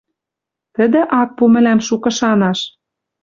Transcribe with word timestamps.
Тӹдӹ 0.75 1.01
ак 1.21 1.29
пу 1.37 1.43
мӹлӓм 1.53 1.79
шукы 1.87 2.11
шанаш... 2.17 2.59